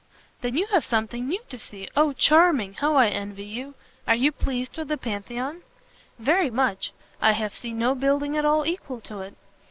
"Then 0.41 0.57
you 0.57 0.65
have 0.71 0.83
something 0.83 1.27
new 1.27 1.41
to 1.49 1.59
see; 1.59 1.87
O 1.95 2.11
charming! 2.11 2.73
how 2.73 2.95
I 2.95 3.09
envy 3.09 3.43
you! 3.45 3.75
Are 4.07 4.15
you 4.15 4.31
pleased 4.31 4.75
with 4.77 4.87
the 4.87 4.97
Pantheon?" 4.97 5.61
"Very 6.17 6.49
much; 6.49 6.91
I 7.21 7.33
have 7.33 7.53
seen 7.53 7.77
no 7.77 7.93
building 7.93 8.35
at 8.35 8.43
all 8.43 8.65
equal 8.65 8.99
to 9.01 9.21
it." 9.21 9.35